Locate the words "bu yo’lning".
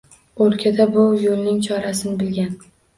0.97-1.63